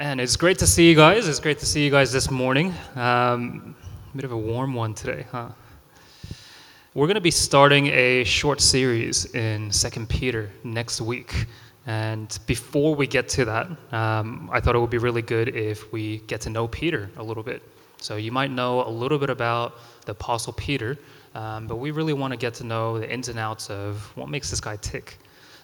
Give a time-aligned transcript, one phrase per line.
[0.00, 1.28] And it's great to see you guys.
[1.28, 2.72] It's great to see you guys this morning.
[2.96, 3.76] Um,
[4.14, 5.50] a bit of a warm one today, huh?
[6.94, 11.44] We're going to be starting a short series in Second Peter next week.
[11.86, 15.92] And before we get to that, um, I thought it would be really good if
[15.92, 17.62] we get to know Peter a little bit.
[17.98, 20.96] So you might know a little bit about the Apostle Peter,
[21.34, 24.30] um, but we really want to get to know the ins and outs of what
[24.30, 25.18] makes this guy tick.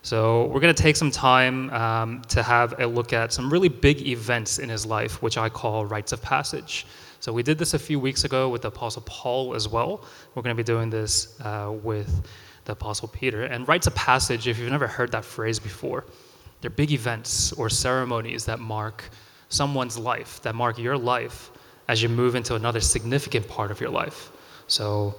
[0.07, 3.69] So we're going to take some time um, to have a look at some really
[3.69, 6.87] big events in his life, which I call rites of passage.
[7.19, 10.05] So we did this a few weeks ago with the Apostle Paul as well.
[10.37, 12.25] We're going to be doing this uh, with
[12.67, 13.47] the Apostle Peter.
[13.47, 16.05] And rites of passage, if you've never heard that phrase before,
[16.61, 19.03] they're big events or ceremonies that mark
[19.49, 21.51] someone's life, that mark your life
[21.89, 24.31] as you move into another significant part of your life.
[24.69, 25.17] So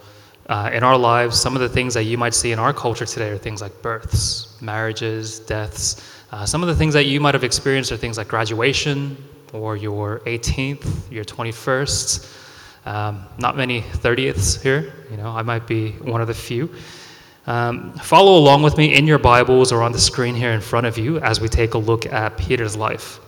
[0.50, 3.06] uh, in our lives, some of the things that you might see in our culture
[3.06, 6.02] today are things like births, marriages, deaths.
[6.32, 9.18] Uh, some of the things that you might have experienced are things like graduation
[9.54, 12.34] or your 18th, your 21st.
[12.86, 14.94] Um, not many 30ths here.
[15.12, 16.70] You know, I might be one of the few.
[17.46, 20.86] Um, follow along with me in your Bibles or on the screen here in front
[20.86, 23.20] of you as we take a look at Peter's life.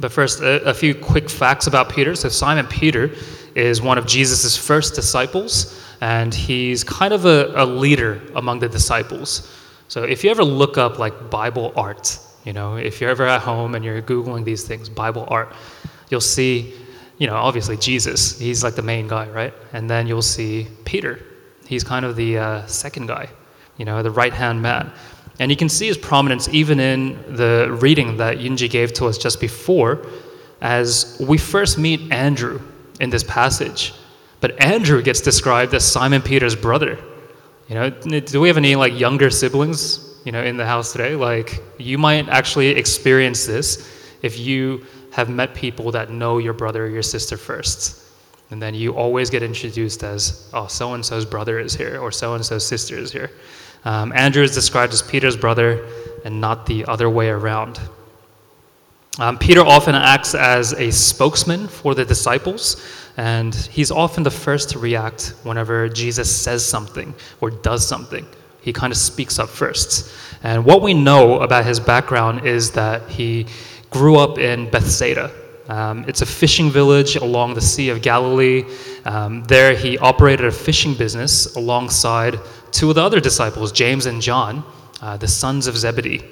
[0.00, 2.14] But first, a, a few quick facts about Peter.
[2.14, 3.10] So, Simon Peter
[3.54, 8.68] is one of Jesus' first disciples and he's kind of a, a leader among the
[8.68, 9.52] disciples.
[9.88, 13.40] So if you ever look up like Bible art, you know, if you're ever at
[13.40, 15.52] home and you're Googling these things, Bible art,
[16.10, 16.74] you'll see,
[17.18, 19.54] you know, obviously Jesus, he's like the main guy, right?
[19.72, 21.20] And then you'll see Peter,
[21.66, 23.28] he's kind of the uh, second guy,
[23.76, 24.92] you know, the right hand man.
[25.40, 29.18] And you can see his prominence even in the reading that Yunji gave to us
[29.18, 30.06] just before,
[30.60, 32.60] as we first meet Andrew
[33.00, 33.92] in this passage.
[34.40, 36.98] But Andrew gets described as Simon Peter's brother.
[37.68, 41.14] You know, do we have any like younger siblings, you know, in the house today?
[41.14, 46.86] Like you might actually experience this if you have met people that know your brother
[46.86, 48.04] or your sister first.
[48.50, 52.10] And then you always get introduced as, oh, so and so's brother is here, or
[52.10, 53.30] so and so's sister is here.
[53.84, 55.86] Um, Andrew is described as Peter's brother
[56.24, 57.78] and not the other way around.
[59.18, 62.84] Um, Peter often acts as a spokesman for the disciples,
[63.16, 68.24] and he's often the first to react whenever Jesus says something or does something.
[68.60, 70.14] He kind of speaks up first.
[70.44, 73.46] And what we know about his background is that he
[73.90, 75.32] grew up in Bethsaida.
[75.68, 78.64] Um, it's a fishing village along the Sea of Galilee.
[79.04, 82.38] Um, there, he operated a fishing business alongside
[82.70, 84.64] two of the other disciples, James and John,
[85.02, 86.22] uh, the sons of Zebedee.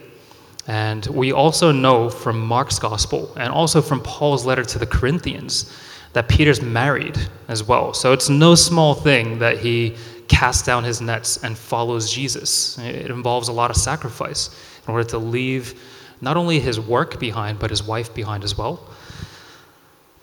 [0.68, 5.72] And we also know from Mark's gospel and also from Paul's letter to the Corinthians
[6.12, 7.18] that Peter's married
[7.48, 7.92] as well.
[7.94, 9.96] So it's no small thing that he
[10.28, 12.78] casts down his nets and follows Jesus.
[12.78, 14.50] It involves a lot of sacrifice
[14.86, 15.80] in order to leave
[16.20, 18.80] not only his work behind, but his wife behind as well.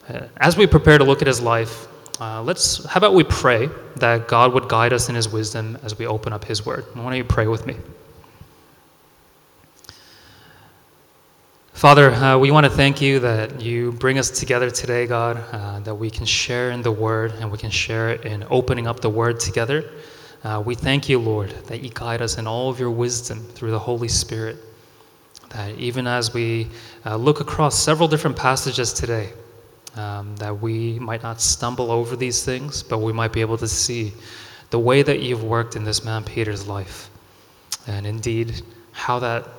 [0.10, 1.88] Uh, as we prepare to look at his life,
[2.20, 5.98] uh, let's, how about we pray that God would guide us in his wisdom as
[5.98, 6.86] we open up his word?
[6.94, 7.76] Why don't you pray with me?
[11.74, 15.80] Father, uh, we want to thank you that you bring us together today, God, uh,
[15.82, 19.02] that we can share in the Word and we can share it in opening up
[19.02, 19.90] the Word together.
[20.44, 23.72] Uh, we thank you, Lord, that you guide us in all of your wisdom through
[23.72, 24.58] the Holy Spirit.
[25.50, 26.70] That even as we
[27.06, 29.34] uh, look across several different passages today,
[29.96, 33.68] um, that we might not stumble over these things, but we might be able to
[33.68, 34.14] see
[34.70, 37.10] the way that you've worked in this man Peter's life.
[37.88, 38.62] And indeed,
[38.92, 39.50] how that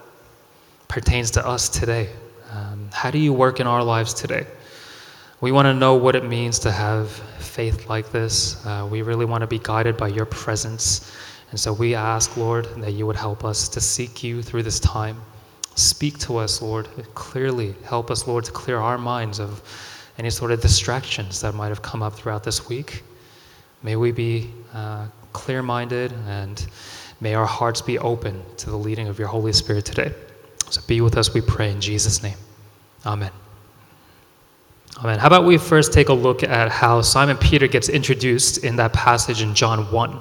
[0.89, 2.09] pertains to us today.
[2.51, 4.47] Um, how do you work in our lives today?
[5.41, 8.65] We want to know what it means to have faith like this.
[8.65, 11.13] Uh, we really want to be guided by your presence.
[11.51, 14.81] And so we ask, Lord, that you would help us to seek you through this
[14.81, 15.21] time.
[15.75, 17.75] Speak to us, Lord, clearly.
[17.85, 19.63] Help us, Lord, to clear our minds of
[20.19, 23.03] any sort of distractions that might have come up throughout this week.
[23.83, 26.67] May we be uh, clear minded and
[27.21, 30.15] may our hearts be open to the leading of your Holy Spirit today.
[30.75, 32.37] So be with us, we pray, in Jesus' name.
[33.07, 33.31] Amen.
[34.99, 35.21] Amen.
[35.21, 38.93] How about we first take a look at how Simon Peter gets introduced in that
[38.93, 40.21] passage in John 1.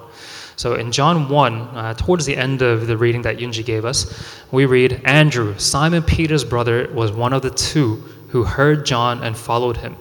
[0.56, 4.32] So in John 1, uh, towards the end of the reading that Yunji gave us,
[4.52, 7.96] we read Andrew, Simon Peter's brother, was one of the two
[8.28, 9.96] who heard John and followed him.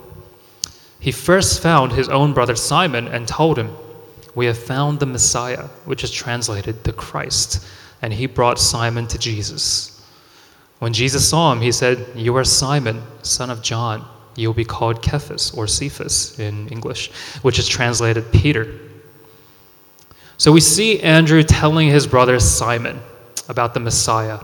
[1.00, 3.74] He first found his own brother Simon and told him,
[4.34, 7.66] We have found the Messiah, which is translated the Christ.
[8.02, 9.91] And he brought Simon to Jesus.
[10.82, 14.04] When Jesus saw him, he said, You are Simon, son of John.
[14.34, 17.12] You'll be called Cephas or Cephas in English,
[17.42, 18.80] which is translated Peter.
[20.38, 22.98] So we see Andrew telling his brother Simon
[23.48, 24.40] about the Messiah,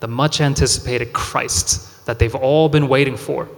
[0.00, 3.48] the much anticipated Christ, that they've all been waiting for.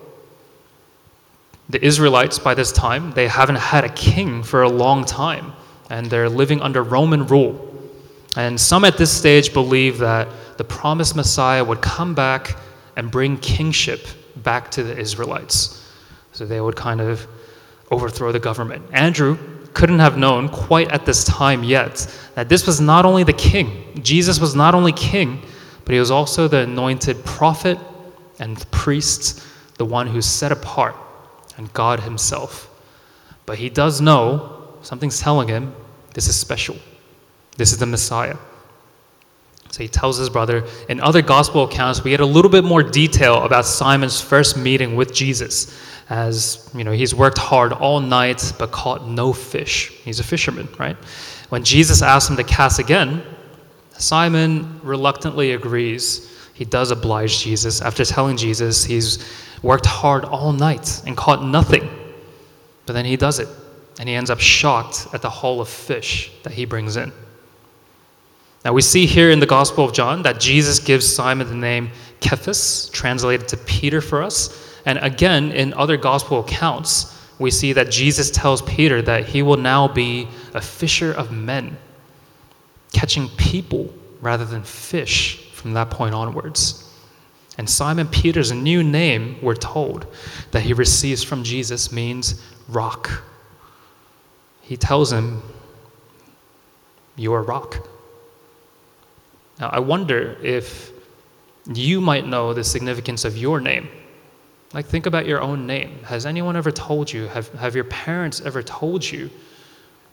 [1.68, 5.52] The Israelites, by this time, they haven't had a king for a long time,
[5.90, 7.73] and they're living under Roman rule.
[8.36, 12.56] And some at this stage believe that the promised Messiah would come back
[12.96, 15.88] and bring kingship back to the Israelites.
[16.32, 17.26] So they would kind of
[17.90, 18.84] overthrow the government.
[18.92, 19.38] Andrew
[19.72, 24.00] couldn't have known quite at this time yet that this was not only the king,
[24.02, 25.42] Jesus was not only king,
[25.84, 27.78] but he was also the anointed prophet
[28.38, 29.44] and priest,
[29.76, 30.96] the one who's set apart,
[31.56, 32.70] and God himself.
[33.46, 35.74] But he does know, something's telling him,
[36.14, 36.76] this is special.
[37.56, 38.36] This is the Messiah.
[39.70, 40.64] So he tells his brother.
[40.88, 44.94] In other gospel accounts, we get a little bit more detail about Simon's first meeting
[44.94, 45.76] with Jesus.
[46.08, 49.90] As you know, he's worked hard all night but caught no fish.
[50.04, 50.96] He's a fisherman, right?
[51.48, 53.22] When Jesus asks him to cast again,
[53.98, 56.30] Simon reluctantly agrees.
[56.54, 59.28] He does oblige Jesus after telling Jesus he's
[59.62, 61.88] worked hard all night and caught nothing.
[62.86, 63.48] But then he does it,
[63.98, 67.12] and he ends up shocked at the haul of fish that he brings in.
[68.64, 71.90] Now, we see here in the Gospel of John that Jesus gives Simon the name
[72.20, 74.80] Cephas, translated to Peter for us.
[74.86, 79.58] And again, in other Gospel accounts, we see that Jesus tells Peter that he will
[79.58, 81.76] now be a fisher of men,
[82.92, 86.90] catching people rather than fish from that point onwards.
[87.58, 90.06] And Simon Peter's new name, we're told,
[90.52, 93.22] that he receives from Jesus means rock.
[94.62, 95.42] He tells him,
[97.16, 97.86] You are rock.
[99.60, 100.92] Now, I wonder if
[101.72, 103.88] you might know the significance of your name.
[104.72, 106.00] Like, think about your own name.
[106.04, 109.30] Has anyone ever told you, have, have your parents ever told you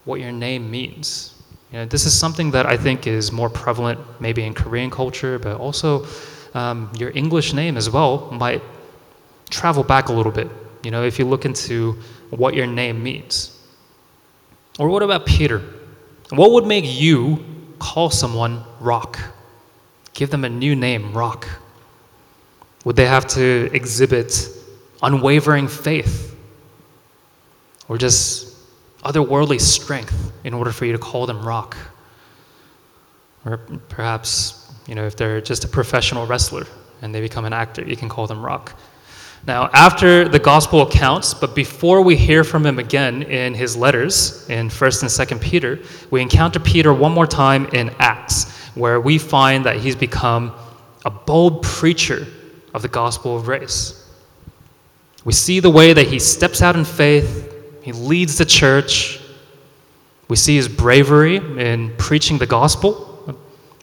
[0.06, 1.34] what your name means?
[1.72, 5.40] You know, this is something that I think is more prevalent maybe in Korean culture,
[5.40, 6.06] but also
[6.54, 8.62] um, your English name as well might
[9.50, 10.50] travel back a little bit.
[10.84, 11.98] You know, if you look into
[12.30, 13.58] what your name means.
[14.80, 15.62] Or what about Peter?
[16.30, 17.44] What would make you
[17.81, 19.19] call someone Rock?
[20.13, 21.48] Give them a new name, Rock.
[22.86, 24.50] Would they have to exhibit
[25.01, 26.36] unwavering faith
[27.88, 28.56] or just
[29.04, 31.75] otherworldly strength in order for you to call them Rock?
[33.45, 33.57] Or
[33.89, 36.68] perhaps, you know, if they're just a professional wrestler
[37.01, 38.80] and they become an actor, you can call them Rock.
[39.48, 44.48] Now, after the gospel accounts, but before we hear from him again in his letters
[44.50, 45.80] in 1st and 2nd Peter,
[46.12, 50.54] we encounter Peter one more time in Acts, where we find that he's become
[51.06, 52.28] a bold preacher
[52.76, 54.08] of the gospel of grace.
[55.26, 57.52] We see the way that he steps out in faith,
[57.82, 59.20] he leads the church.
[60.28, 63.36] We see his bravery in preaching the gospel,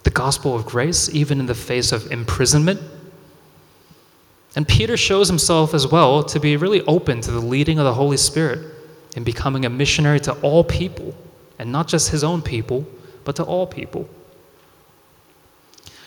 [0.04, 2.80] the gospel of grace, even in the face of imprisonment.
[4.58, 7.94] And Peter shows himself as well to be really open to the leading of the
[7.94, 8.74] Holy Spirit
[9.14, 11.14] in becoming a missionary to all people,
[11.60, 12.84] and not just his own people,
[13.22, 14.08] but to all people.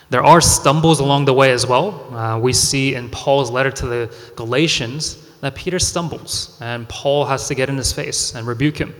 [0.10, 2.14] There are stumbles along the way as well.
[2.14, 7.48] Uh, we see in Paul's letter to the Galatians that Peter stumbles, and Paul has
[7.48, 8.94] to get in his face and rebuke him.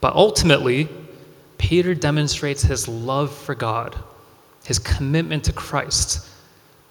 [0.00, 0.88] But ultimately,
[1.56, 3.94] Peter demonstrates his love for God,
[4.64, 6.28] his commitment to Christ,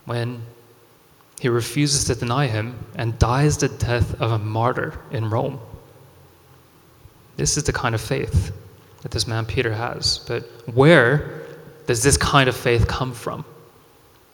[0.05, 0.41] when
[1.39, 5.59] he refuses to deny him and dies the death of a martyr in Rome.
[7.35, 8.53] This is the kind of faith
[9.01, 10.19] that this man Peter has.
[10.27, 10.43] But
[10.73, 11.43] where
[11.87, 13.45] does this kind of faith come from?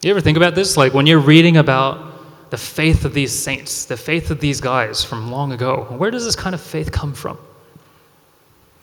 [0.02, 0.78] You ever think about this?
[0.78, 5.04] Like when you're reading about the faith of these saints, the faith of these guys
[5.04, 7.38] from long ago, where does this kind of faith come from?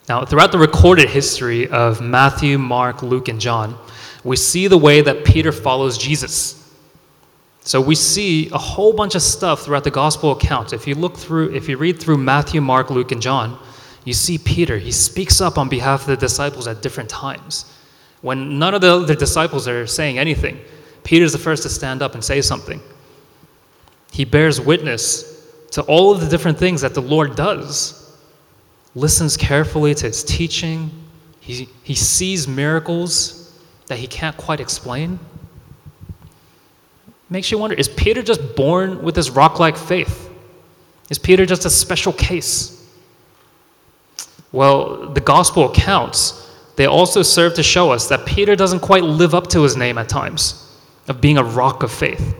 [0.09, 3.77] Now, throughout the recorded history of Matthew, Mark, Luke, and John,
[4.23, 6.58] we see the way that Peter follows Jesus.
[7.69, 10.73] So we see a whole bunch of stuff throughout the gospel accounts.
[10.73, 13.59] If you look through, if you read through Matthew, Mark, Luke, and John,
[14.05, 14.79] you see Peter.
[14.79, 17.71] He speaks up on behalf of the disciples at different times.
[18.21, 20.59] When none of the other disciples are saying anything,
[21.03, 22.81] Peter's the first to stand up and say something.
[24.11, 28.17] He bears witness to all of the different things that the Lord does,
[28.95, 30.89] listens carefully to his teaching,
[31.39, 35.19] he, he sees miracles that he can't quite explain.
[37.29, 40.29] Makes you wonder is Peter just born with this rock like faith?
[41.09, 42.75] Is Peter just a special case?
[44.51, 49.35] Well, the gospel accounts, they also serve to show us that Peter doesn't quite live
[49.35, 52.35] up to his name at times of being a rock of faith.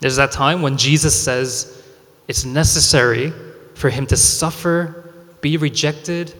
[0.00, 1.84] There's that time when Jesus says
[2.26, 3.32] it's necessary
[3.74, 6.34] for him to suffer, be rejected,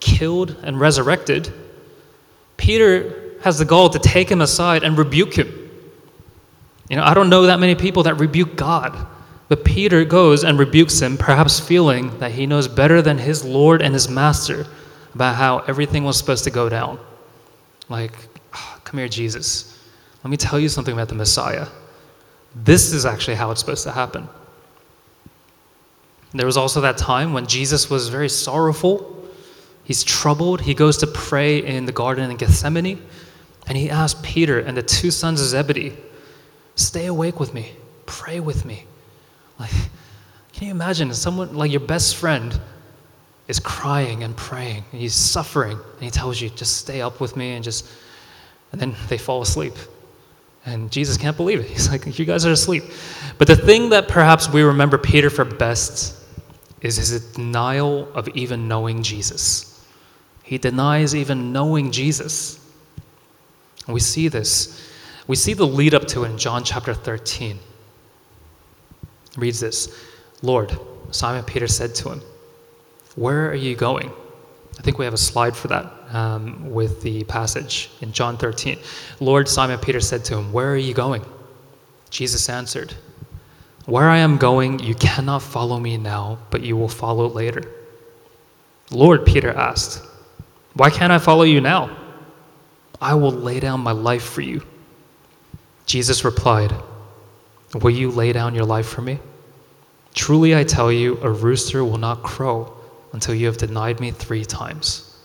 [0.00, 1.52] killed, and resurrected.
[2.56, 5.65] Peter has the goal to take him aside and rebuke him
[6.88, 9.06] You know, I don't know that many people that rebuke God.
[9.48, 13.80] But Peter goes and rebukes him, perhaps feeling that he knows better than his Lord
[13.80, 14.66] and his master
[15.14, 16.98] about how everything was supposed to go down.
[17.88, 18.12] Like,
[18.54, 19.78] oh, come here, Jesus.
[20.24, 21.68] Let me tell you something about the Messiah.
[22.54, 24.28] This is actually how it's supposed to happen.
[26.32, 29.24] There was also that time when Jesus was very sorrowful.
[29.84, 30.60] He's troubled.
[30.60, 33.00] He goes to pray in the garden in Gethsemane.
[33.68, 35.96] And he asks Peter and the two sons of Zebedee,
[36.76, 37.72] Stay awake with me,
[38.06, 38.84] pray with me.
[39.58, 39.70] Like,
[40.52, 42.58] can you imagine someone like your best friend
[43.48, 47.36] is crying and praying, and he's suffering, and he tells you, just stay up with
[47.36, 47.88] me and just,
[48.72, 49.74] and then they fall asleep.
[50.66, 51.66] And Jesus can't believe it.
[51.70, 52.82] He's like, you guys are asleep.
[53.38, 56.16] But the thing that perhaps we remember Peter for best
[56.80, 59.84] is his denial of even knowing Jesus.
[60.42, 62.58] He denies even knowing Jesus.
[63.86, 64.85] And we see this.
[65.26, 67.58] We see the lead up to it in John chapter 13
[69.36, 69.94] reads this
[70.42, 70.78] Lord,
[71.10, 72.22] Simon Peter said to him,
[73.14, 74.10] Where are you going?
[74.78, 78.78] I think we have a slide for that um, with the passage in John 13.
[79.20, 81.24] Lord, Simon Peter said to him, Where are you going?
[82.10, 82.94] Jesus answered,
[83.86, 87.62] Where I am going, you cannot follow me now, but you will follow later.
[88.90, 90.04] Lord, Peter asked,
[90.74, 91.96] Why can't I follow you now?
[93.00, 94.62] I will lay down my life for you.
[95.86, 96.74] Jesus replied,
[97.80, 99.18] Will you lay down your life for me?
[100.14, 102.72] Truly I tell you, a rooster will not crow
[103.12, 105.16] until you have denied me three times.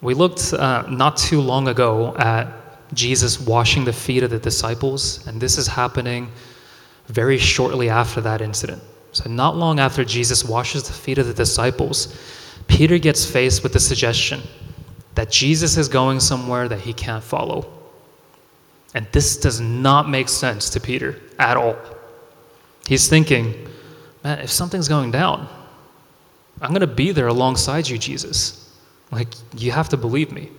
[0.00, 2.48] We looked uh, not too long ago at
[2.92, 6.30] Jesus washing the feet of the disciples, and this is happening
[7.06, 8.82] very shortly after that incident.
[9.12, 12.18] So, not long after Jesus washes the feet of the disciples,
[12.66, 14.42] Peter gets faced with the suggestion
[15.14, 17.70] that Jesus is going somewhere that he can't follow.
[18.94, 21.76] And this does not make sense to Peter at all.
[22.86, 23.68] He's thinking,
[24.22, 25.48] man, if something's going down,
[26.60, 28.70] I'm going to be there alongside you, Jesus.
[29.10, 30.50] Like, you have to believe me.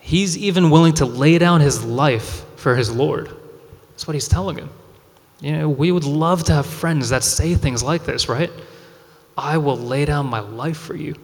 [0.00, 3.30] He's even willing to lay down his life for his Lord.
[3.90, 4.70] That's what he's telling him.
[5.40, 8.50] You know, we would love to have friends that say things like this, right?
[9.36, 11.14] I will lay down my life for you.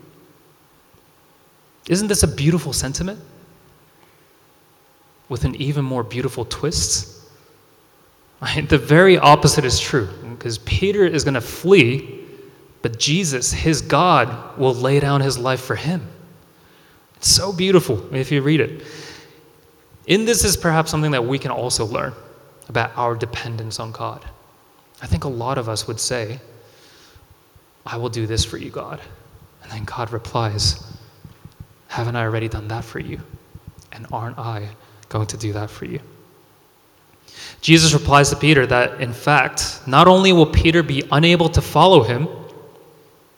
[1.89, 3.21] Isn't this a beautiful sentiment?
[5.29, 7.15] with an even more beautiful twist.
[8.69, 12.21] The very opposite is true because Peter is going to flee,
[12.83, 16.07] but Jesus, his God, will lay down his life for him.
[17.17, 18.85] It's so beautiful if you read it.
[20.07, 22.15] In this is perhaps something that we can also learn
[22.69, 24.25] about our dependence on God.
[25.03, 26.39] I think a lot of us would say,
[27.85, 29.01] I will do this for you, God.
[29.65, 30.81] And then God replies,
[31.89, 33.21] Haven't I already done that for you?
[33.93, 34.69] And aren't I
[35.09, 36.01] going to do that for you.
[37.61, 42.03] Jesus replies to Peter that, in fact, not only will Peter be unable to follow
[42.03, 42.29] him,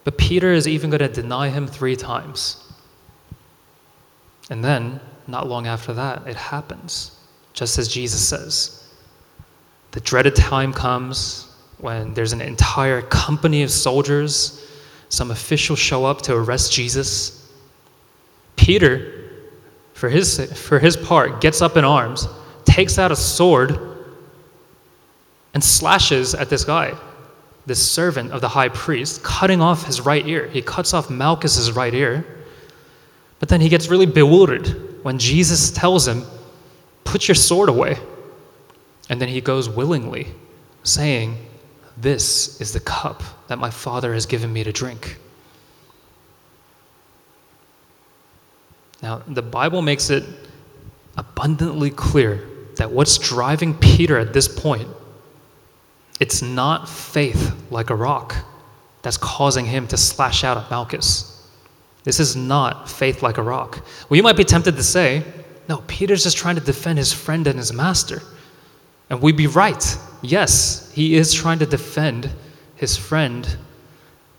[0.05, 2.73] but Peter is even going to deny him three times.
[4.51, 7.19] And then, not long after that, it happens,
[7.53, 8.89] just as Jesus says.
[9.93, 14.67] The dreaded time comes when there's an entire company of soldiers,
[15.09, 17.40] some officials show up to arrest Jesus.
[18.61, 19.25] Peter
[19.95, 22.29] for his, for his part, gets up in arms,
[22.67, 23.79] takes out a sword,
[25.55, 26.95] and slashes at this guy,
[27.65, 30.47] this servant of the high priest, cutting off his right ear.
[30.47, 32.25] He cuts off Malchus's right ear.
[33.39, 36.23] But then he gets really bewildered when Jesus tells him,
[37.05, 37.97] Put your sword away.
[39.09, 40.29] And then he goes willingly,
[40.83, 41.39] saying,
[41.97, 45.17] This is the cup that my Father has given me to drink.
[49.03, 50.25] Now, the Bible makes it
[51.17, 54.89] abundantly clear that what's driving Peter at this point,
[56.19, 58.35] it's not faith like a rock
[59.03, 61.49] that's causing him to slash out at Malchus.
[62.05, 63.85] This is not faith like a rock.
[64.09, 65.23] Well, you might be tempted to say,
[65.69, 68.23] no, Peter's just trying to defend his friend and his master.
[69.09, 69.99] And we'd be right.
[70.23, 72.31] Yes, he is trying to defend
[72.77, 73.57] his friend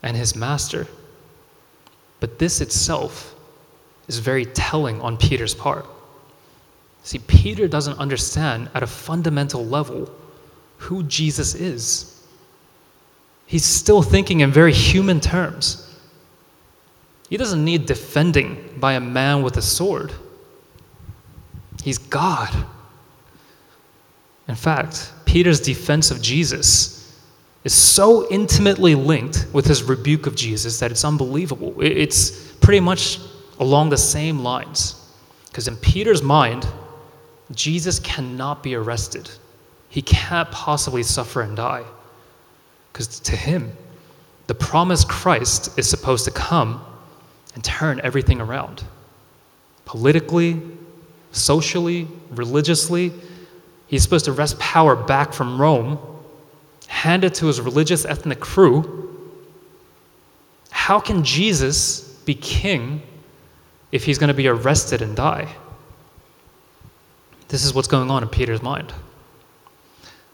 [0.02, 0.86] and his master.
[2.20, 3.31] But this itself
[4.08, 5.86] is very telling on Peter's part.
[7.04, 10.10] See, Peter doesn't understand at a fundamental level
[10.78, 12.24] who Jesus is.
[13.46, 15.88] He's still thinking in very human terms.
[17.28, 20.12] He doesn't need defending by a man with a sword.
[21.82, 22.54] He's God.
[24.48, 27.20] In fact, Peter's defense of Jesus
[27.64, 31.74] is so intimately linked with his rebuke of Jesus that it's unbelievable.
[31.80, 33.18] It's pretty much
[33.60, 34.98] along the same lines.
[35.46, 36.66] Because in Peter's mind,
[37.52, 39.30] Jesus cannot be arrested.
[39.88, 41.84] He can't possibly suffer and die.
[42.92, 43.72] Because to him,
[44.46, 46.84] the promised Christ is supposed to come
[47.54, 48.84] and turn everything around.
[49.84, 50.60] Politically,
[51.32, 53.12] socially, religiously,
[53.86, 55.98] he's supposed to wrest power back from Rome,
[56.86, 59.08] hand it to his religious ethnic crew.
[60.70, 63.02] How can Jesus be king
[63.92, 65.54] if he's going to be arrested and die?
[67.48, 68.92] This is what's going on in Peter's mind.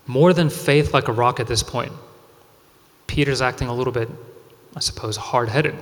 [0.07, 1.93] More than faith like a rock at this point,
[3.09, 4.09] Peter's acting a little bit,
[4.77, 5.75] I suppose, hard headed,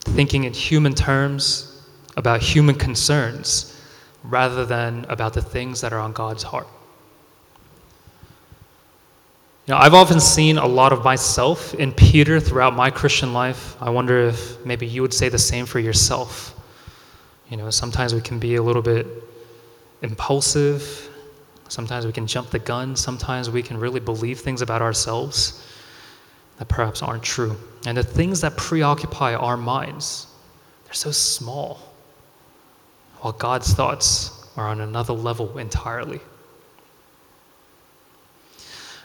[0.00, 1.86] thinking in human terms
[2.16, 3.80] about human concerns
[4.24, 6.66] rather than about the things that are on God's heart.
[9.68, 13.76] You know, I've often seen a lot of myself in Peter throughout my Christian life.
[13.82, 16.58] I wonder if maybe you would say the same for yourself.
[17.50, 19.06] You know, sometimes we can be a little bit
[20.00, 21.10] impulsive.
[21.68, 22.96] Sometimes we can jump the gun.
[22.96, 25.62] Sometimes we can really believe things about ourselves
[26.56, 27.54] that perhaps aren't true.
[27.84, 30.28] And the things that preoccupy our minds,
[30.86, 31.78] they're so small,
[33.18, 36.20] while God's thoughts are on another level entirely.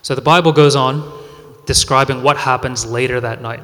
[0.03, 1.23] So the Bible goes on
[1.65, 3.63] describing what happens later that night.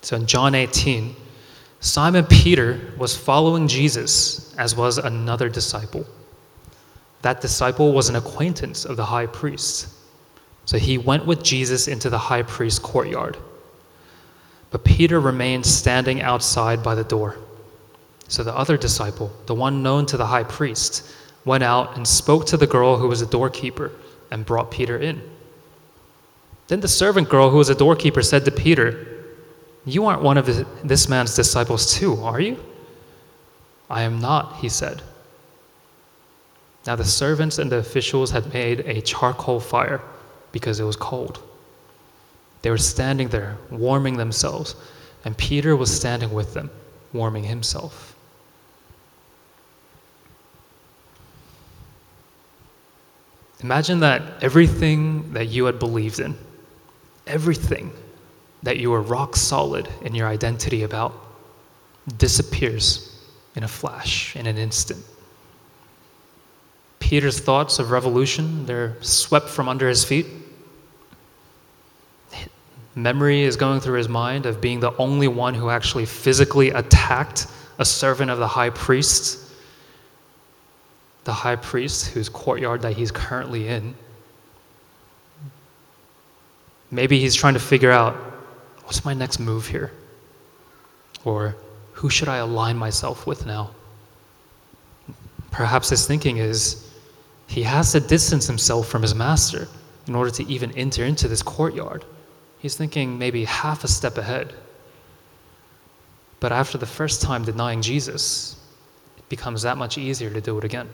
[0.00, 1.14] So in John 18,
[1.80, 6.06] Simon Peter was following Jesus, as was another disciple.
[7.20, 9.88] That disciple was an acquaintance of the high priest.
[10.64, 13.36] So he went with Jesus into the high priest's courtyard.
[14.70, 17.36] But Peter remained standing outside by the door.
[18.28, 22.46] So the other disciple, the one known to the high priest, went out and spoke
[22.46, 23.92] to the girl who was a doorkeeper
[24.34, 25.22] and brought Peter in.
[26.66, 29.06] Then the servant girl who was a doorkeeper said to Peter,
[29.86, 30.46] you aren't one of
[30.86, 32.58] this man's disciples, too, are you?
[33.88, 35.02] I am not, he said.
[36.84, 40.00] Now the servants and the officials had made a charcoal fire
[40.50, 41.40] because it was cold.
[42.62, 44.74] They were standing there, warming themselves,
[45.24, 46.70] and Peter was standing with them,
[47.12, 48.13] warming himself.
[53.64, 56.36] Imagine that everything that you had believed in,
[57.26, 57.90] everything
[58.62, 61.14] that you were rock solid in your identity about
[62.18, 63.18] disappears
[63.56, 65.02] in a flash, in an instant.
[66.98, 70.26] Peter's thoughts of revolution, they're swept from under his feet.
[72.94, 77.46] Memory is going through his mind of being the only one who actually physically attacked
[77.78, 79.43] a servant of the high priest,
[81.24, 83.94] the high priest whose courtyard that he's currently in.
[86.90, 88.14] Maybe he's trying to figure out
[88.84, 89.90] what's my next move here?
[91.24, 91.56] Or
[91.92, 93.70] who should I align myself with now?
[95.50, 96.90] Perhaps his thinking is
[97.46, 99.68] he has to distance himself from his master
[100.06, 102.04] in order to even enter into this courtyard.
[102.58, 104.52] He's thinking maybe half a step ahead.
[106.40, 108.56] But after the first time denying Jesus,
[109.16, 110.90] it becomes that much easier to do it again.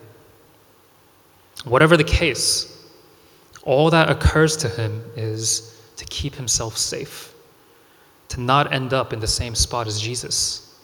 [1.65, 2.87] Whatever the case,
[3.63, 7.35] all that occurs to him is to keep himself safe
[8.31, 10.79] to not end up in the same spot as Jesus.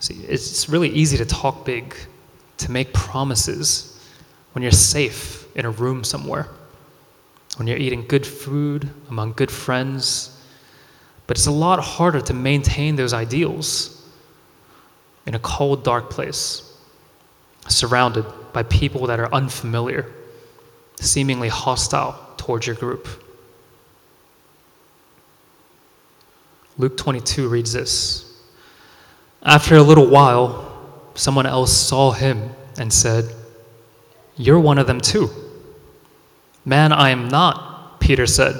[0.00, 1.94] See, it's really easy to talk big,
[2.58, 4.00] to make promises
[4.52, 6.48] when you're safe in a room somewhere,
[7.56, 10.42] when you're eating good food among good friends.
[11.26, 14.02] But it's a lot harder to maintain those ideals
[15.26, 16.74] in a cold, dark place,
[17.68, 18.24] surrounded
[18.54, 20.10] by people that are unfamiliar,
[20.98, 23.06] seemingly hostile towards your group.
[26.78, 28.42] Luke 22 reads this
[29.42, 30.72] After a little while,
[31.14, 33.26] someone else saw him and said,
[34.36, 35.28] You're one of them too.
[36.64, 38.54] Man, I am not, Peter said.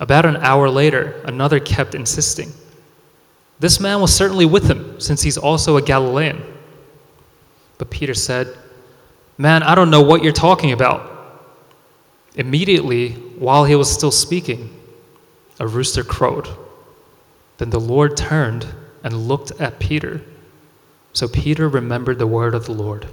[0.00, 2.52] About an hour later, another kept insisting.
[3.58, 6.40] This man was certainly with him, since he's also a Galilean.
[7.78, 8.56] But Peter said,
[9.38, 11.14] Man, I don't know what you're talking about.
[12.34, 14.74] Immediately, while he was still speaking,
[15.60, 16.48] a rooster crowed.
[17.58, 18.66] Then the Lord turned
[19.02, 20.22] and looked at Peter.
[21.12, 23.06] So Peter remembered the word of the Lord,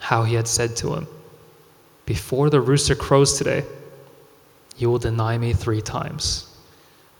[0.00, 1.06] how he had said to him,
[2.06, 3.64] Before the rooster crows today,
[4.76, 6.50] you will deny me three times.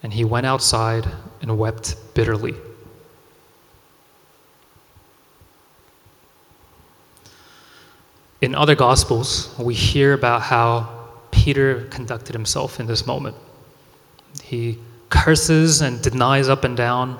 [0.02, 1.08] And he went outside
[1.40, 2.54] and wept bitterly.
[8.40, 10.88] In other Gospels, we hear about how
[11.30, 13.36] Peter conducted himself in this moment.
[14.42, 14.78] He
[15.10, 17.18] curses and denies up and down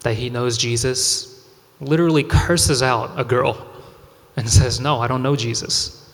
[0.00, 1.32] that he knows Jesus.
[1.80, 3.66] literally curses out a girl
[4.36, 6.10] and says, No, I don't know Jesus.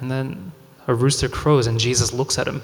[0.00, 0.52] And then
[0.88, 2.62] a rooster crows and Jesus looks at him.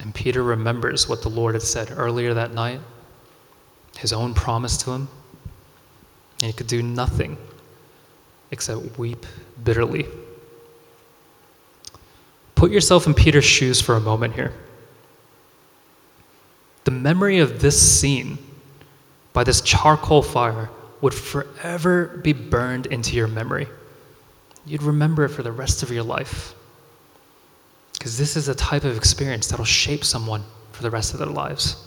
[0.00, 2.80] And Peter remembers what the Lord had said earlier that night,
[3.98, 5.08] his own promise to him.
[6.42, 7.36] And he could do nothing
[8.50, 9.26] except weep
[9.62, 10.06] bitterly.
[12.54, 14.52] Put yourself in Peter's shoes for a moment here.
[16.84, 18.38] The memory of this scene
[19.32, 23.68] by this charcoal fire would forever be burned into your memory.
[24.66, 26.54] You'd remember it for the rest of your life.
[27.92, 31.28] Because this is a type of experience that'll shape someone for the rest of their
[31.28, 31.86] lives.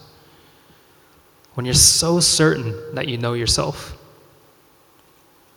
[1.54, 3.98] When you're so certain that you know yourself,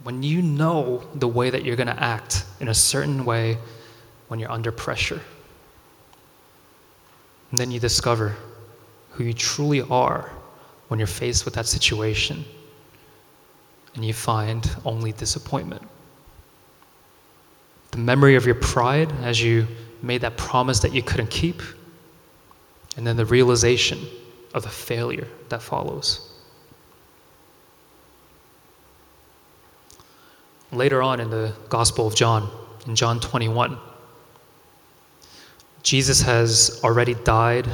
[0.06, 3.58] when you know the way that you're going to act in a certain way
[4.28, 5.20] when you're under pressure,
[7.50, 8.36] and then you discover
[9.10, 10.30] who you truly are
[10.86, 12.44] when you're faced with that situation
[13.96, 15.82] and you find only disappointment.
[17.90, 19.66] The memory of your pride as you
[20.02, 21.60] made that promise that you couldn't keep,
[22.96, 24.06] and then the realization
[24.54, 26.25] of the failure that follows.
[30.72, 32.50] Later on in the Gospel of John,
[32.86, 33.78] in John 21,
[35.82, 37.68] Jesus has already died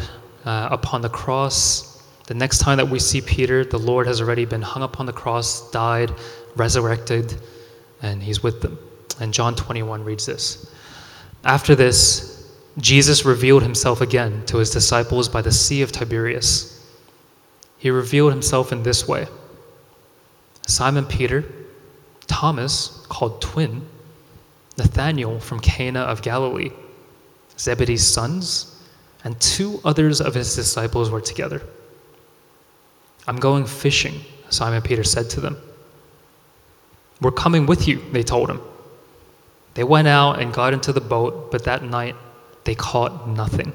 [0.44, 2.02] uh, upon the cross.
[2.26, 5.12] The next time that we see Peter, the Lord has already been hung upon the
[5.12, 6.12] cross, died,
[6.54, 7.40] resurrected,
[8.02, 8.78] and he's with them.
[9.20, 10.70] And John 21 reads this
[11.44, 16.86] After this, Jesus revealed himself again to his disciples by the Sea of Tiberias.
[17.78, 19.26] He revealed himself in this way
[20.66, 21.44] Simon Peter,
[22.26, 23.86] Thomas, called twin,
[24.78, 26.70] Nathanael from Cana of Galilee,
[27.58, 28.82] Zebedee's sons,
[29.24, 31.62] and two others of his disciples were together.
[33.26, 35.56] I'm going fishing, Simon Peter said to them.
[37.20, 38.60] We're coming with you, they told him.
[39.74, 42.16] They went out and got into the boat, but that night
[42.64, 43.72] they caught nothing.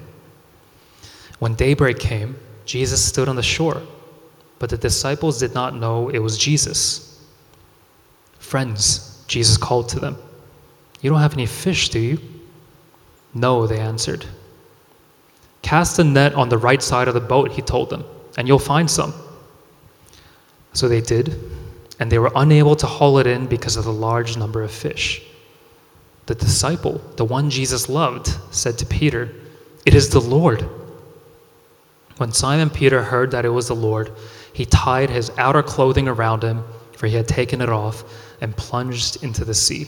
[1.40, 3.82] When daybreak came, Jesus stood on the shore,
[4.60, 7.07] but the disciples did not know it was Jesus.
[8.48, 10.18] Friends, Jesus called to them,
[11.02, 12.18] You don't have any fish, do you?
[13.34, 14.26] No, they answered.
[15.64, 18.06] Cast a net on the right side of the boat, he told them,
[18.38, 19.14] and you'll find some.
[20.72, 21.38] So they did,
[22.00, 25.22] and they were unable to haul it in because of the large number of fish.
[26.28, 29.30] The disciple, the one Jesus loved, said to Peter,
[29.86, 30.62] It is the Lord.
[32.16, 34.10] When Simon Peter heard that it was the Lord,
[34.54, 36.64] he tied his outer clothing around him,
[36.98, 38.04] for he had taken it off,
[38.42, 39.88] and plunged into the sea.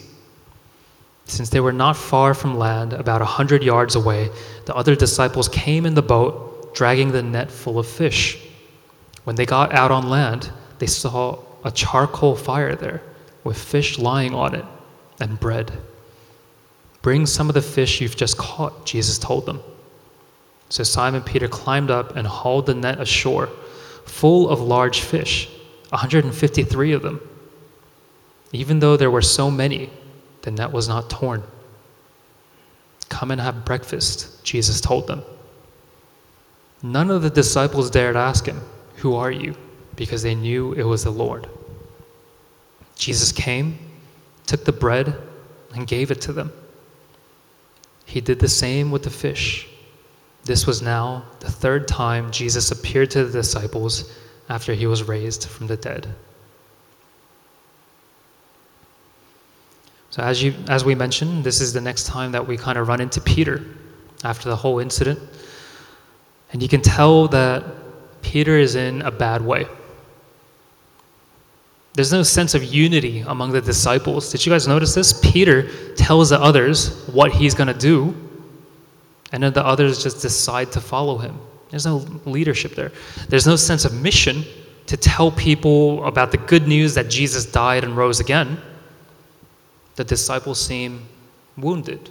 [1.26, 4.30] Since they were not far from land, about a hundred yards away,
[4.66, 8.40] the other disciples came in the boat, dragging the net full of fish.
[9.24, 13.02] When they got out on land, they saw a charcoal fire there,
[13.44, 14.66] with fish lying on it,
[15.20, 15.72] and bread.
[17.02, 19.62] Bring some of the fish you've just caught, Jesus told them.
[20.70, 23.48] So Simon Peter climbed up and hauled the net ashore,
[24.06, 25.50] full of large fish,
[25.90, 27.22] 153 of them.
[28.52, 29.90] Even though there were so many,
[30.42, 31.44] the net was not torn.
[33.10, 35.24] Come and have breakfast, Jesus told them.
[36.82, 38.62] None of the disciples dared ask him,
[38.98, 39.56] Who are you?
[40.00, 41.46] because they knew it was the Lord.
[42.96, 43.78] Jesus came,
[44.48, 45.14] took the bread,
[45.76, 46.54] and gave it to them.
[48.06, 49.68] He did the same with the fish.
[50.46, 54.18] This was now the third time Jesus appeared to the disciples
[54.50, 56.08] after he was raised from the dead.
[60.10, 62.88] So, as, you, as we mentioned, this is the next time that we kind of
[62.88, 63.64] run into Peter
[64.24, 65.20] after the whole incident.
[66.52, 67.64] And you can tell that
[68.24, 69.68] Peter is in a bad way.
[71.94, 74.32] There's no sense of unity among the disciples.
[74.32, 75.20] Did you guys notice this?
[75.32, 78.16] Peter tells the others what he's going to do,
[79.32, 81.40] and then the others just decide to follow him.
[81.70, 82.92] There's no leadership there.
[83.28, 84.44] There's no sense of mission
[84.88, 88.60] to tell people about the good news that Jesus died and rose again
[90.00, 91.06] the disciples seem
[91.58, 92.10] wounded,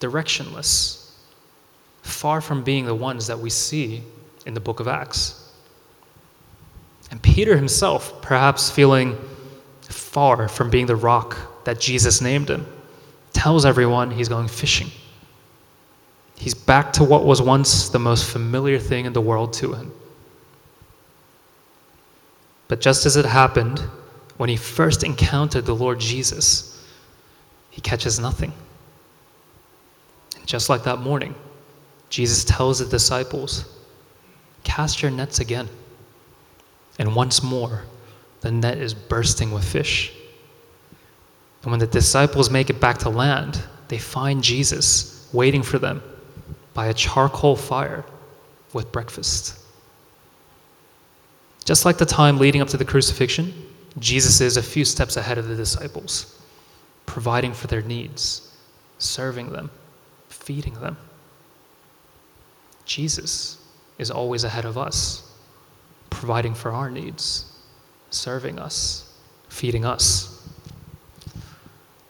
[0.00, 1.10] directionless,
[2.00, 4.02] far from being the ones that we see
[4.46, 5.52] in the book of Acts.
[7.10, 9.18] And Peter himself, perhaps feeling
[9.82, 12.66] far from being the rock that Jesus named him,
[13.34, 14.90] tells everyone he's going fishing.
[16.42, 19.92] He's back to what was once the most familiar thing in the world to him.
[22.66, 23.78] But just as it happened,
[24.38, 26.84] when he first encountered the Lord Jesus,
[27.70, 28.52] he catches nothing.
[30.36, 31.36] And just like that morning,
[32.10, 33.64] Jesus tells the disciples,
[34.64, 35.68] Cast your nets again.
[36.98, 37.84] And once more,
[38.40, 40.12] the net is bursting with fish.
[41.62, 46.02] And when the disciples make it back to land, they find Jesus waiting for them
[46.74, 48.04] by a charcoal fire
[48.72, 49.58] with breakfast.
[51.64, 53.52] Just like the time leading up to the crucifixion,
[53.98, 56.40] Jesus is a few steps ahead of the disciples,
[57.06, 58.52] providing for their needs,
[58.98, 59.70] serving them,
[60.28, 60.96] feeding them.
[62.84, 63.58] Jesus
[63.98, 65.30] is always ahead of us,
[66.10, 67.52] providing for our needs,
[68.10, 69.12] serving us,
[69.48, 70.48] feeding us.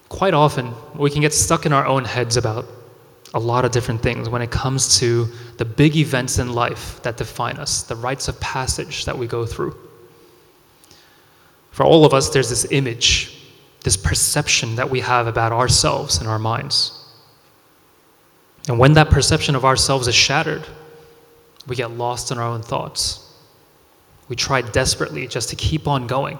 [0.09, 2.65] Quite often, we can get stuck in our own heads about
[3.33, 7.17] a lot of different things when it comes to the big events in life that
[7.17, 9.75] define us, the rites of passage that we go through.
[11.71, 13.35] For all of us, there's this image,
[13.81, 16.99] this perception that we have about ourselves in our minds.
[18.67, 20.63] And when that perception of ourselves is shattered,
[21.65, 23.19] we get lost in our own thoughts.
[24.29, 26.37] We try desperately just to keep on going.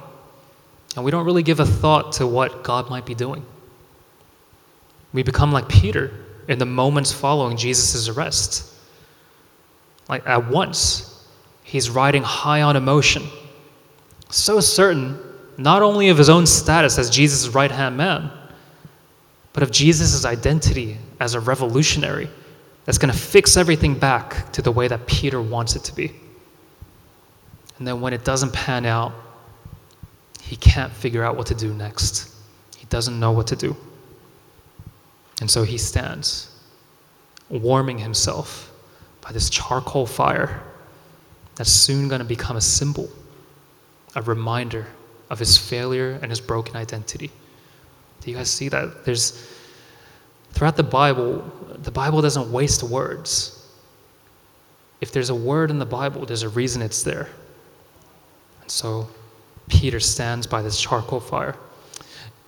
[0.95, 3.43] And we don't really give a thought to what God might be doing.
[5.11, 6.11] We become like Peter
[6.47, 8.71] in the moments following Jesus' arrest.
[10.09, 11.25] Like at once,
[11.63, 13.23] he's riding high on emotion,
[14.29, 15.19] so certain
[15.57, 18.31] not only of his own status as Jesus' right hand man,
[19.53, 22.27] but of Jesus' identity as a revolutionary
[22.85, 26.11] that's going to fix everything back to the way that Peter wants it to be.
[27.77, 29.13] And then when it doesn't pan out,
[30.41, 32.29] he can't figure out what to do next.
[32.77, 33.75] He doesn't know what to do.
[35.43, 36.49] And so he stands,
[37.49, 38.71] warming himself
[39.19, 40.63] by this charcoal fire
[41.55, 43.09] that's soon going to become a symbol,
[44.15, 44.87] a reminder
[45.29, 47.29] of his failure and his broken identity.
[48.21, 49.03] Do you guys see that?
[49.03, 49.45] There's
[50.51, 53.69] throughout the Bible, the Bible doesn't waste words.
[55.01, 57.27] If there's a word in the Bible, there's a reason it's there.
[58.61, 59.09] And so
[59.67, 61.57] Peter stands by this charcoal fire.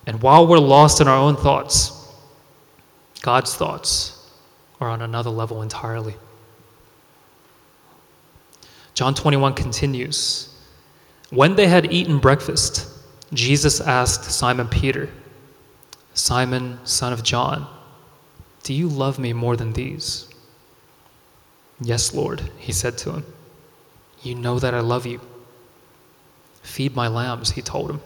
[0.05, 1.94] And while we're lost in our own thoughts,
[3.25, 4.29] God's thoughts
[4.79, 6.13] are on another level entirely.
[8.93, 10.55] John 21 continues
[11.31, 12.87] When they had eaten breakfast,
[13.33, 15.09] Jesus asked Simon Peter,
[16.13, 17.65] Simon, son of John,
[18.61, 20.29] do you love me more than these?
[21.81, 23.25] Yes, Lord, he said to him.
[24.21, 25.19] You know that I love you.
[26.61, 28.01] Feed my lambs, he told him.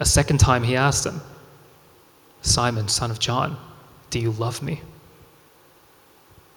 [0.00, 1.20] A second time he asked him,
[2.40, 3.58] Simon, son of John,
[4.10, 4.80] do you love me?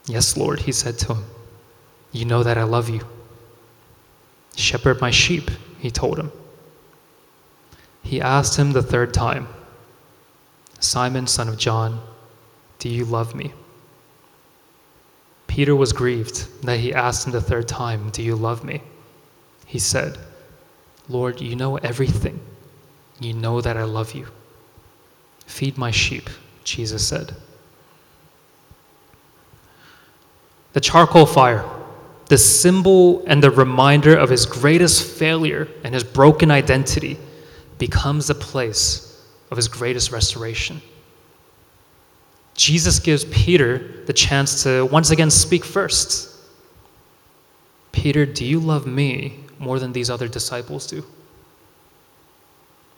[0.06, 1.24] Yes, Lord, he said to him.
[2.12, 3.02] You know that I love you.
[4.56, 6.32] Shepherd my sheep, he told him.
[8.04, 9.48] He asked him the third time,
[10.80, 12.02] Simon, son of John,
[12.80, 13.54] do you love me?
[15.48, 18.82] Peter was grieved that he asked him the third time, Do you love me?
[19.66, 20.18] He said,
[21.08, 22.40] Lord, you know everything.
[23.20, 24.28] You know that I love you.
[25.46, 26.30] Feed my sheep,
[26.64, 27.36] Jesus said.
[30.74, 31.66] The charcoal fire,
[32.28, 37.18] the symbol and the reminder of his greatest failure and his broken identity,
[37.78, 40.82] becomes the place of his greatest restoration.
[42.54, 46.30] Jesus gives Peter the chance to once again speak first.
[47.92, 51.04] Peter, do you love me more than these other disciples do?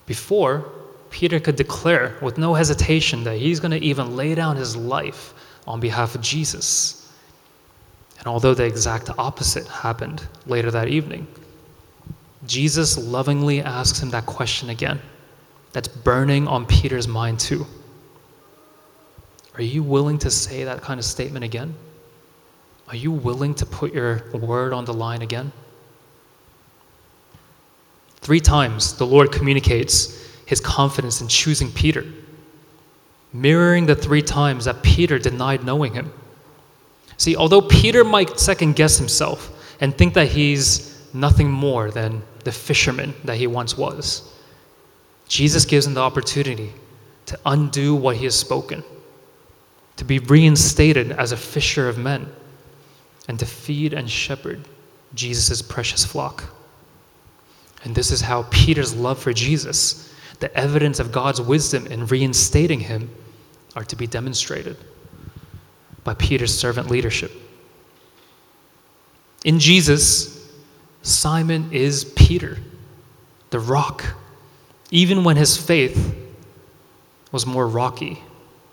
[0.06, 0.70] Before,
[1.14, 5.36] Peter could declare with no hesitation that he's going to even lay down his life
[5.68, 7.08] on behalf of Jesus.
[8.18, 11.28] And although the exact opposite happened later that evening,
[12.48, 15.00] Jesus lovingly asks him that question again.
[15.72, 17.68] That's burning on Peter's mind too.
[19.54, 21.76] Are you willing to say that kind of statement again?
[22.88, 25.52] Are you willing to put your word on the line again?
[28.22, 30.24] Three times the Lord communicates
[30.54, 32.06] his confidence in choosing Peter,
[33.34, 36.14] mirroring the three times that Peter denied knowing him.
[37.18, 42.52] See, although Peter might second guess himself and think that he's nothing more than the
[42.52, 44.32] fisherman that he once was,
[45.28, 46.72] Jesus gives him the opportunity
[47.26, 48.84] to undo what he has spoken
[49.96, 52.28] to be reinstated as a fisher of men,
[53.28, 54.68] and to feed and shepherd
[55.16, 56.44] Jesus' precious flock.
[57.84, 62.82] And this is how Peter's love for Jesus, the evidence of God's wisdom in reinstating
[62.82, 63.10] him,
[63.76, 64.78] are to be demonstrated
[66.04, 67.32] by Peter's servant leadership.
[69.44, 70.52] In Jesus,
[71.02, 72.60] Simon is Peter,
[73.50, 74.04] the rock,
[74.92, 76.16] even when his faith
[77.32, 78.22] was more rocky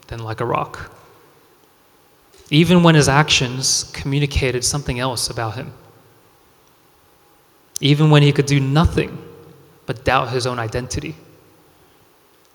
[0.09, 0.91] than like a rock
[2.51, 5.73] even when his actions communicated something else about him.
[7.83, 9.17] even when he could do nothing
[9.87, 11.15] but doubt his own identity.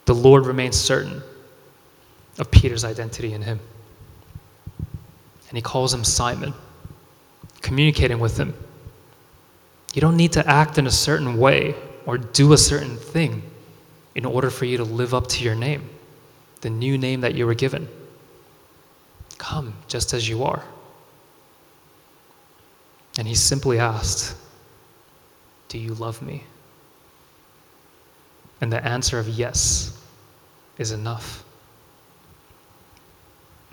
[0.05, 1.21] The Lord remains certain
[2.37, 3.59] of Peter's identity in him.
[5.49, 6.53] And he calls him Simon,
[7.61, 8.53] communicating with him.
[9.93, 13.43] You don't need to act in a certain way or do a certain thing
[14.13, 15.89] in order for you to live up to your name,
[16.61, 17.87] the new name that you were given.
[19.37, 20.63] Come just as you are.
[23.17, 24.35] And he simply asked,
[25.69, 26.43] Do you love me?
[28.61, 30.01] And the answer of yes
[30.77, 31.43] is enough.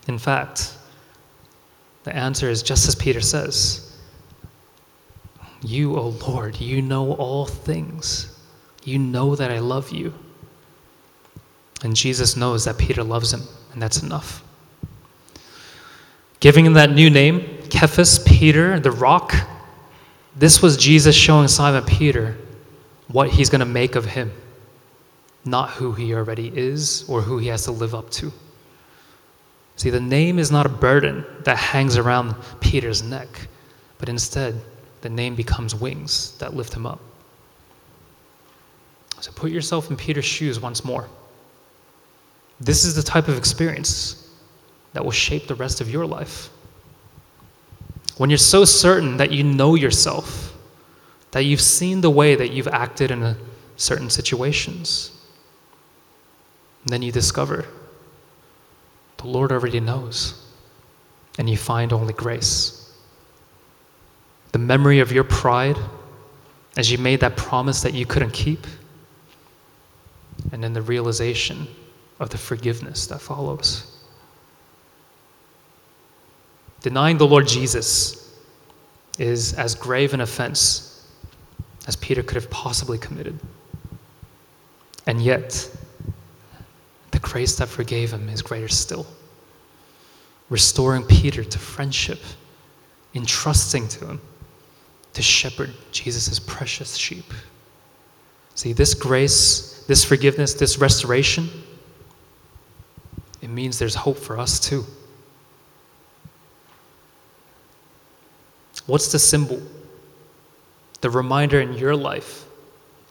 [0.08, 0.74] In fact,
[2.04, 3.96] the answer is just as Peter says
[5.62, 8.38] You, O Lord, you know all things.
[8.84, 10.12] You know that I love you.
[11.84, 13.42] And Jesus knows that Peter loves him,
[13.72, 14.42] and that's enough.
[16.40, 19.34] Giving him that new name, Cephas, Peter, the rock,
[20.34, 22.36] this was Jesus showing Simon Peter
[23.08, 24.32] what he's going to make of him,
[25.44, 28.32] not who he already is or who he has to live up to.
[29.76, 33.48] See, the name is not a burden that hangs around Peter's neck,
[33.98, 34.60] but instead,
[35.00, 37.00] the name becomes wings that lift him up.
[39.20, 41.08] So put yourself in Peter's shoes once more.
[42.60, 44.30] This is the type of experience
[44.92, 46.50] that will shape the rest of your life.
[48.18, 50.56] When you're so certain that you know yourself,
[51.30, 53.36] that you've seen the way that you've acted in
[53.76, 55.21] certain situations,
[56.86, 57.66] then you discover
[59.18, 60.44] the Lord already knows,
[61.38, 62.92] and you find only grace.
[64.50, 65.78] The memory of your pride
[66.76, 68.66] as you made that promise that you couldn't keep,
[70.50, 71.68] and then the realization
[72.18, 73.98] of the forgiveness that follows.
[76.80, 78.36] Denying the Lord Jesus
[79.18, 81.06] is as grave an offense
[81.86, 83.38] as Peter could have possibly committed.
[85.06, 85.68] And yet,
[87.22, 89.06] grace that forgave him is greater still.
[90.50, 92.20] Restoring Peter to friendship,
[93.14, 94.20] entrusting to him
[95.14, 97.32] to shepherd Jesus' precious sheep.
[98.54, 101.48] See, this grace, this forgiveness, this restoration,
[103.40, 104.84] it means there's hope for us too.
[108.86, 109.62] What's the symbol?
[111.00, 112.46] The reminder in your life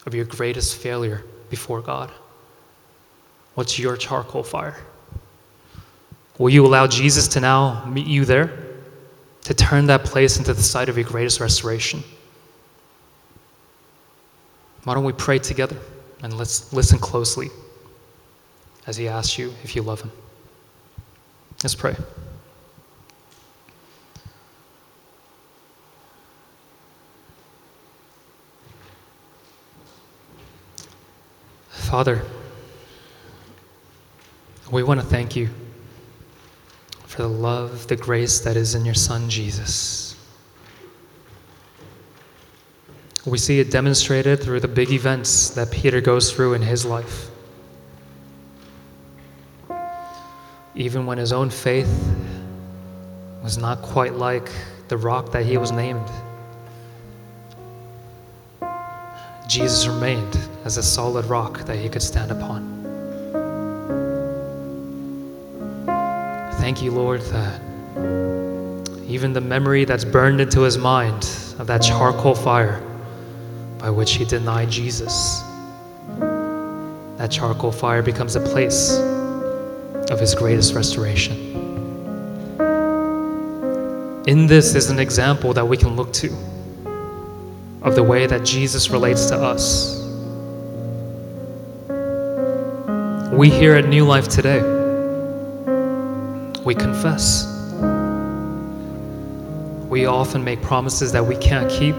[0.06, 2.12] of your greatest failure before God?
[3.56, 4.78] What's your charcoal fire?
[6.38, 8.58] Will you allow Jesus to now meet you there?
[9.44, 12.04] To turn that place into the site of your greatest restoration?
[14.84, 15.78] Why don't we pray together
[16.24, 17.50] and let's listen closely
[18.88, 20.12] as He asks you if you love Him?
[21.64, 21.96] Let's pray.
[31.70, 32.24] Father,
[34.72, 35.50] we want to thank you
[37.06, 40.16] for the love, the grace that is in your Son, Jesus.
[43.26, 47.30] We see it demonstrated through the big events that Peter goes through in his life.
[50.74, 52.16] Even when his own faith
[53.44, 54.50] was not quite like
[54.88, 56.10] the rock that he was named.
[59.48, 62.81] Jesus remained as a solid rock that he could stand upon.
[66.62, 67.60] Thank you, Lord, that
[69.08, 71.24] even the memory that's burned into his mind
[71.58, 72.80] of that charcoal fire
[73.80, 75.42] by which he denied Jesus,
[77.18, 78.96] that charcoal fire becomes a place
[80.12, 81.36] of his greatest restoration.
[84.28, 86.32] In this is an example that we can look to
[87.82, 90.00] of the way that Jesus relates to us.
[93.34, 94.81] We here at New Life today,
[96.64, 97.46] we confess.
[99.90, 101.96] We often make promises that we can't keep.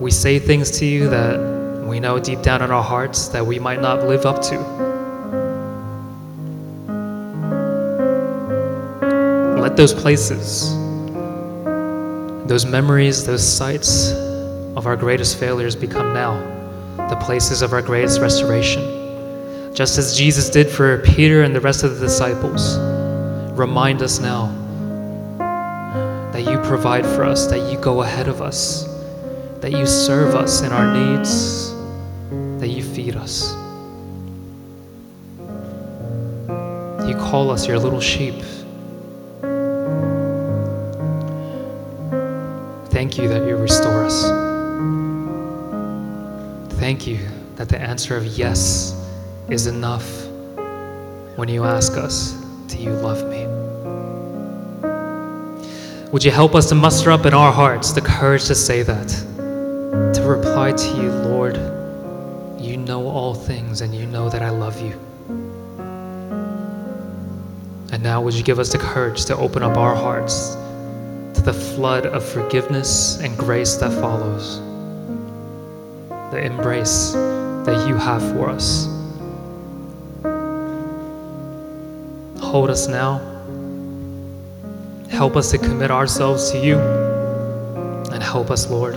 [0.00, 3.58] We say things to you that we know deep down in our hearts that we
[3.58, 4.58] might not live up to.
[9.60, 10.74] Let those places
[12.50, 14.10] those memories, those sights
[14.74, 16.34] of our greatest failures become now
[17.08, 18.82] the places of our greatest restoration.
[19.80, 22.76] Just as Jesus did for Peter and the rest of the disciples,
[23.58, 24.48] remind us now
[26.34, 28.84] that you provide for us, that you go ahead of us,
[29.62, 31.72] that you serve us in our needs,
[32.60, 33.54] that you feed us.
[37.08, 38.34] You call us your little sheep.
[42.90, 44.24] Thank you that you restore us.
[46.74, 47.26] Thank you
[47.56, 48.99] that the answer of yes
[49.50, 50.26] is enough
[51.36, 52.32] when you ask us,
[52.68, 53.46] Do you love me?
[56.12, 59.08] Would you help us to muster up in our hearts the courage to say that?
[60.14, 61.56] To reply to you, Lord,
[62.60, 64.92] you know all things and you know that I love you.
[67.92, 70.54] And now, would you give us the courage to open up our hearts
[71.34, 74.60] to the flood of forgiveness and grace that follows?
[76.30, 78.99] The embrace that you have for us.
[82.50, 83.18] Hold us now.
[85.08, 86.78] Help us to commit ourselves to you.
[88.12, 88.94] And help us, Lord,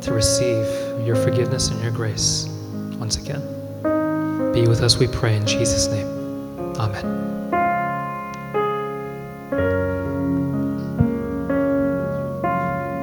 [0.00, 0.66] to receive
[1.06, 2.48] your forgiveness and your grace
[2.98, 3.42] once again.
[4.54, 6.06] Be with us, we pray, in Jesus' name.
[6.78, 7.37] Amen.